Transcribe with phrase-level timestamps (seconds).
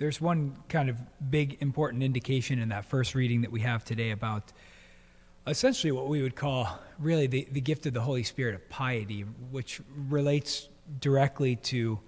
[0.00, 0.96] there's one kind of
[1.30, 4.50] big important indication in that first reading that we have today about
[5.46, 9.26] essentially what we would call really the, the gift of the Holy Spirit of piety,
[9.50, 10.70] which relates
[11.00, 12.00] directly to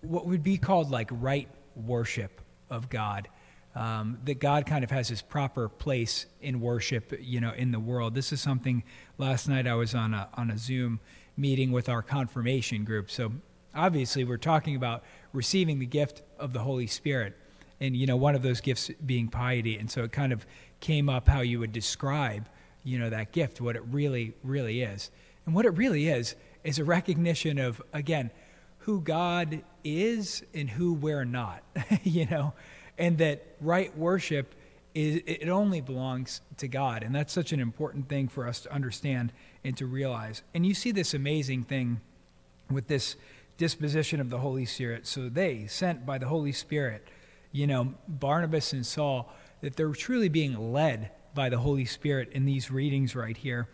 [0.00, 1.46] what would be called like right
[1.76, 3.28] worship of God.
[3.74, 7.80] Um, that God kind of has his proper place in worship, you know, in the
[7.80, 8.14] world.
[8.14, 8.84] This is something.
[9.18, 11.00] Last night I was on a on a Zoom
[11.36, 13.10] meeting with our confirmation group.
[13.10, 13.32] So
[13.74, 15.02] obviously we're talking about
[15.32, 17.36] receiving the gift of the Holy Spirit,
[17.80, 19.76] and you know, one of those gifts being piety.
[19.76, 20.46] And so it kind of
[20.80, 22.48] came up how you would describe,
[22.82, 25.10] you know, that gift, what it really, really is,
[25.46, 28.30] and what it really is is a recognition of again
[28.78, 31.62] who God is and who we're not,
[32.02, 32.52] you know,
[32.98, 34.54] and that right worship
[34.94, 38.72] is it only belongs to God, and that's such an important thing for us to
[38.72, 39.32] understand
[39.64, 40.42] and to realize.
[40.54, 42.00] And you see this amazing thing
[42.70, 43.16] with this
[43.56, 45.06] disposition of the Holy Spirit.
[45.06, 47.08] So they sent by the Holy Spirit,
[47.52, 52.44] you know, Barnabas and Saul, that they're truly being led by the Holy Spirit in
[52.44, 53.68] these readings right here.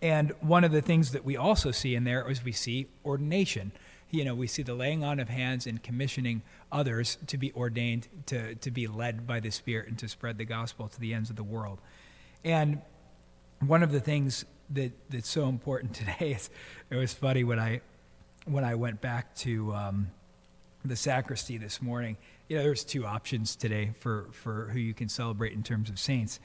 [0.00, 3.72] And one of the things that we also see in there is we see ordination
[4.14, 8.08] you know, we see the laying on of hands and commissioning others to be ordained,
[8.26, 11.30] to, to be led by the Spirit, and to spread the gospel to the ends
[11.30, 11.80] of the world.
[12.44, 12.80] And
[13.60, 16.48] one of the things that, that's so important today is
[16.90, 17.80] it was funny when I,
[18.44, 20.10] when I went back to um,
[20.84, 22.16] the sacristy this morning.
[22.48, 25.98] You know, there's two options today for, for who you can celebrate in terms of
[25.98, 26.40] saints.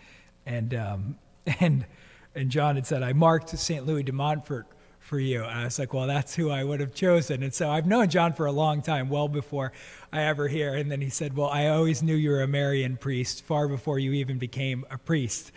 [0.45, 1.17] And, um,
[1.59, 1.85] and,
[2.33, 3.85] and John had said, I marked St.
[3.85, 4.67] Louis de Montfort
[5.09, 5.43] for you.
[5.43, 7.41] And I was like, well, that's who I would have chosen.
[7.41, 9.73] And so I've known John for a long time, well before
[10.13, 10.75] I ever hear.
[10.75, 13.97] And then he said, well, I always knew you were a Marian priest far before
[13.97, 15.51] you even became a priest.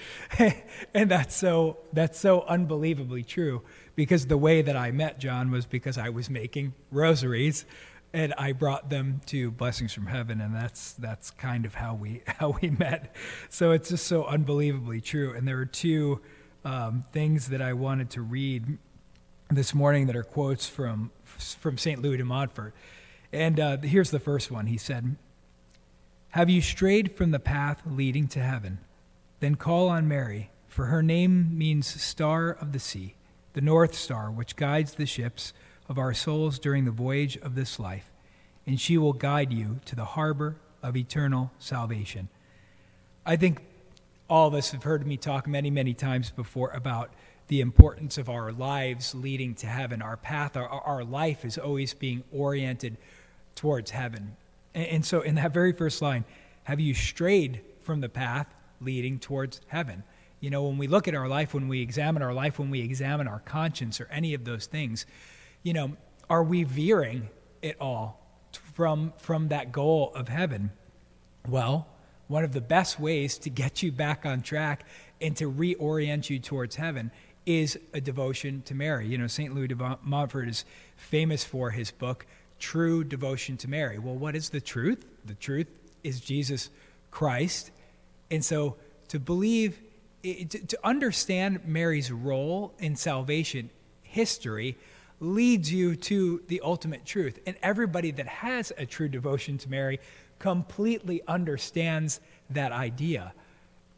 [0.95, 3.61] and that's so, that's so unbelievably true
[3.95, 7.67] because the way that I met John was because I was making rosaries
[8.15, 12.21] and I brought them to Blessings from Heaven, and that's that's kind of how we
[12.27, 13.17] how we met.
[13.49, 15.33] So it's just so unbelievably true.
[15.33, 16.21] And there are two
[16.63, 18.79] um, things that I wanted to read
[19.55, 22.01] this morning that are quotes from from St.
[22.01, 22.75] Louis de Montfort.
[23.33, 24.67] And uh, here's the first one.
[24.67, 25.17] He said,
[26.31, 28.79] Have you strayed from the path leading to heaven?
[29.41, 33.15] Then call on Mary, for her name means star of the sea,
[33.55, 35.53] the North Star, which guides the ships
[35.89, 38.13] of our souls during the voyage of this life,
[38.67, 42.29] and she will guide you to the harbor of eternal salvation.
[43.27, 43.63] I think
[44.29, 47.13] all of us have heard me talk many, many times before about
[47.49, 50.01] the importance of our lives leading to heaven.
[50.03, 52.97] Our path, our, our life is always being oriented
[53.55, 54.37] towards heaven.
[54.75, 56.25] And, and so, in that very first line,
[56.65, 58.47] have you strayed from the path
[58.81, 60.03] leading towards heaven?
[60.41, 62.81] You know, when we look at our life, when we examine our life, when we
[62.81, 65.07] examine our conscience or any of those things,
[65.63, 65.97] you know,
[66.29, 67.29] are we veering
[67.61, 68.19] it all
[68.75, 70.73] from, from that goal of heaven?
[71.49, 71.87] Well,
[72.29, 74.85] one of the best ways to get you back on track
[75.21, 77.11] and to reorient you towards heaven
[77.47, 79.07] is a devotion to Mary.
[79.07, 79.55] You know, St.
[79.55, 80.65] Louis de Montfort is
[80.97, 82.27] famous for his book,
[82.59, 83.99] True Devotion to Mary.
[83.99, 85.05] Well, what is the truth?
[85.25, 85.67] The truth
[86.05, 86.71] is Jesus
[87.11, 87.71] Christ.
[88.31, 88.77] And so
[89.09, 89.81] to believe,
[90.23, 93.71] to understand Mary's role in salvation
[94.03, 94.77] history
[95.21, 97.39] leads you to the ultimate truth.
[97.47, 100.01] And everybody that has a true devotion to Mary
[100.39, 102.21] completely understands
[102.51, 103.33] that idea.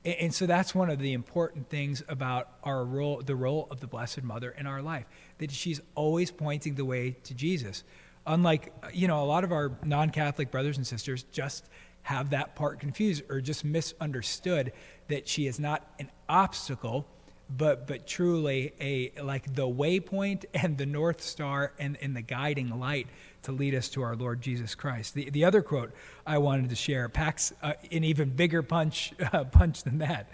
[0.04, 3.86] And so that's one of the important things about our role, the role of the
[3.86, 5.06] Blessed Mother in our life,
[5.38, 7.84] that she's always pointing the way to Jesus.
[8.26, 11.68] Unlike, you know, a lot of our non Catholic brothers and sisters just
[12.02, 14.72] have that part confused or just misunderstood
[15.08, 17.06] that she is not an obstacle,
[17.48, 22.78] but, but truly a, like the waypoint and the North Star and, and the guiding
[22.78, 23.06] light
[23.42, 25.14] to lead us to our Lord Jesus Christ.
[25.14, 25.92] The, the other quote
[26.26, 30.30] I wanted to share packs uh, an even bigger punch, uh, punch than that.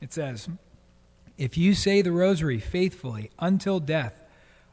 [0.00, 0.48] It says,
[1.36, 4.20] If you say the rosary faithfully until death,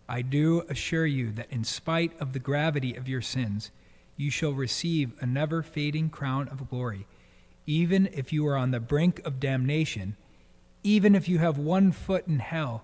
[0.08, 3.72] I do assure you that in spite of the gravity of your sins,
[4.18, 7.07] you shall receive a never fading crown of glory,
[7.66, 10.16] even if you are on the brink of damnation,
[10.83, 12.83] even if you have one foot in hell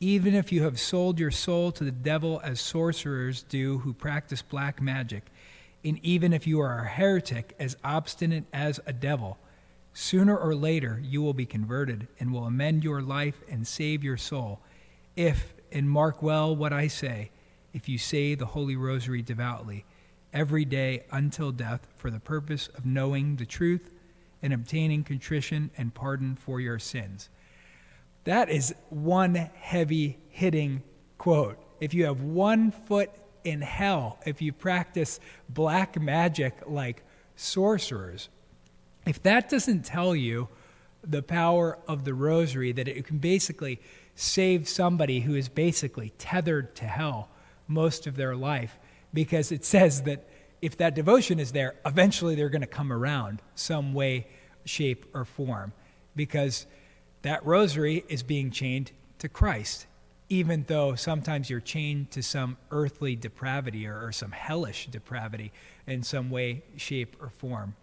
[0.00, 4.40] even if you have sold your soul to the devil as sorcerers do who practice
[4.40, 5.26] black magic,
[5.84, 9.36] and even if you are a heretic as obstinate as a devil,
[9.92, 14.16] sooner or later you will be converted and will amend your life and save your
[14.16, 14.60] soul.
[15.16, 17.30] If, and mark well what I say,
[17.74, 19.84] if you say the Holy Rosary devoutly,
[20.32, 23.90] every day until death, for the purpose of knowing the truth
[24.42, 27.28] and obtaining contrition and pardon for your sins.
[28.24, 30.82] That is one heavy hitting
[31.18, 31.58] quote.
[31.80, 33.10] If you have one foot
[33.44, 37.02] in hell, if you practice black magic like
[37.36, 38.28] sorcerers.
[39.06, 40.48] If that doesn't tell you
[41.02, 43.80] the power of the rosary, that it can basically
[44.14, 47.30] save somebody who is basically tethered to hell
[47.66, 48.78] most of their life,
[49.14, 50.28] because it says that
[50.62, 54.26] if that devotion is there, eventually they're going to come around some way,
[54.64, 55.72] shape, or form,
[56.14, 56.66] because
[57.22, 59.86] that rosary is being chained to Christ
[60.30, 65.52] even though sometimes you're chained to some earthly depravity or, or, some hellish depravity
[65.88, 67.74] in some way, shape, or form.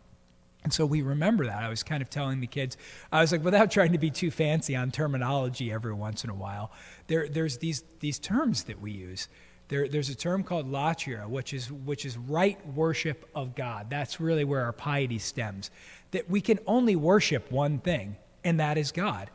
[0.63, 1.61] And so we remember that.
[1.61, 2.77] I was kind of telling the kids,
[3.11, 6.33] I was like, without trying to be too fancy on terminology every once in a
[6.33, 6.71] while,
[7.07, 9.27] there, there's these, these terms that we use.
[9.69, 13.89] There, there's a term called latria, which is, which is right worship of God.
[13.89, 15.71] That's really where our piety stems.
[16.11, 19.29] That we can only worship one thing, and that is God.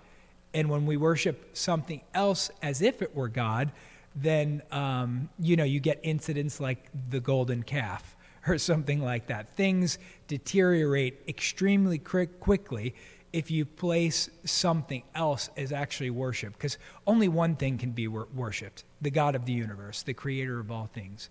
[0.55, 3.73] And when we worship something else as if it were God,
[4.15, 9.51] then um, you know you get incidents like the golden calf or something like that.
[9.51, 9.99] Things
[10.29, 12.95] deteriorate extremely quick, quickly
[13.33, 16.77] if you place something else as actually worship, because
[17.07, 20.71] only one thing can be wor- worshipped: the God of the universe, the Creator of
[20.71, 21.29] all things.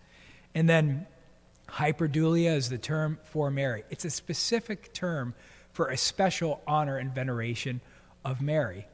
[0.53, 1.07] And then
[1.69, 3.83] hyperdulia is the term for Mary.
[3.89, 5.33] It's a specific term
[5.71, 7.81] for a special honor and veneration
[8.25, 8.85] of Mary.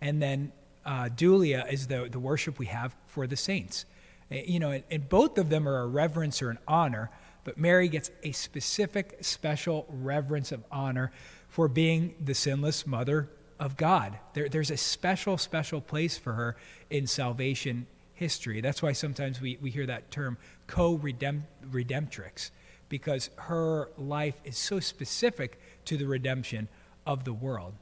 [0.00, 0.52] And then
[0.86, 3.84] uh, dulia is the, the worship we have for the saints.
[4.30, 7.10] Uh, you know, and, and both of them are a reverence or an honor,
[7.42, 11.10] but Mary gets a specific, special reverence of honor
[11.48, 13.28] for being the sinless mother
[13.58, 14.18] of God.
[14.34, 16.56] There, there's a special, special place for her
[16.90, 18.60] in salvation history.
[18.60, 22.50] That's why sometimes we, we hear that term co redemptrix,
[22.88, 26.68] because her life is so specific to the redemption
[27.06, 27.74] of the world.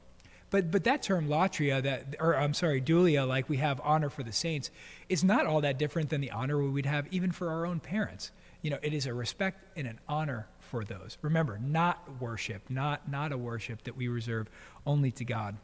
[0.49, 4.21] But, but that term latria, that, or I'm sorry, dulia, like we have honor for
[4.21, 4.69] the saints,
[5.09, 7.79] is not all that different than the honor we would have even for our own
[7.79, 8.31] parents.
[8.61, 11.17] You know, it is a respect and an honor for those.
[11.23, 14.47] Remember, not worship, not, not a worship that we reserve
[14.85, 15.57] only to God.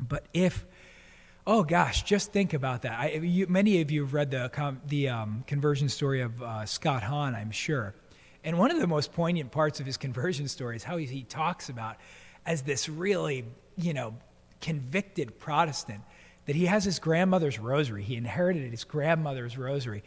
[0.00, 0.64] But if,
[1.46, 2.98] oh gosh, just think about that.
[2.98, 7.02] I, you, many of you have read the, the um, conversion story of uh, Scott
[7.02, 7.94] Hahn, I'm sure.
[8.42, 11.22] And one of the most poignant parts of his conversion story is how he, he
[11.22, 11.96] talks about
[12.44, 13.44] as this really
[13.76, 14.14] you know,
[14.60, 16.02] convicted Protestant
[16.46, 18.02] that he has his grandmother's rosary.
[18.02, 20.02] He inherited his grandmother's rosary.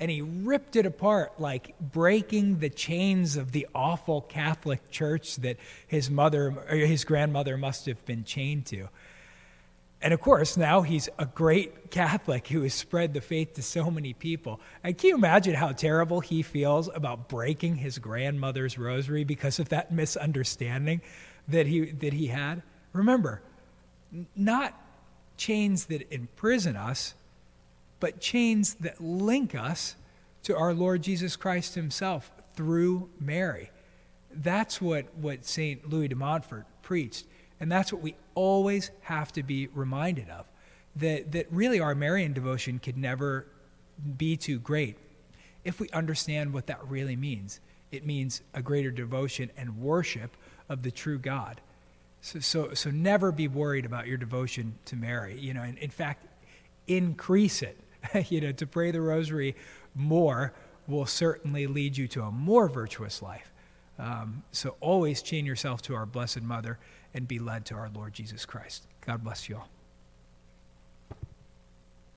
[0.00, 5.56] And he ripped it apart, like breaking the chains of the awful Catholic Church that
[5.86, 8.88] his mother, or his grandmother, must have been chained to.
[10.04, 13.90] And of course, now he's a great Catholic who has spread the faith to so
[13.90, 14.60] many people.
[14.82, 19.70] And can you imagine how terrible he feels about breaking his grandmother's rosary because of
[19.70, 21.00] that misunderstanding
[21.48, 22.62] that he, that he had?
[22.92, 23.40] Remember,
[24.36, 24.78] not
[25.38, 27.14] chains that imprison us,
[27.98, 29.96] but chains that link us
[30.42, 33.70] to our Lord Jesus Christ Himself through Mary.
[34.30, 35.88] That's what, what St.
[35.88, 37.24] Louis de Montfort preached.
[37.60, 40.46] And that's what we always have to be reminded of
[40.96, 43.46] that, that really our Marian devotion could never
[44.16, 44.96] be too great
[45.64, 47.60] if we understand what that really means.
[47.90, 50.36] It means a greater devotion and worship
[50.68, 51.60] of the true God.
[52.20, 55.38] So, so, so never be worried about your devotion to Mary.
[55.38, 56.26] You know, in, in fact,
[56.86, 57.78] increase it.
[58.28, 59.54] you know, to pray the rosary
[59.94, 60.52] more
[60.86, 63.52] will certainly lead you to a more virtuous life.
[63.98, 66.78] Um, so always chain yourself to our Blessed Mother
[67.14, 68.86] and be led to our Lord Jesus Christ.
[69.00, 69.68] God bless you all.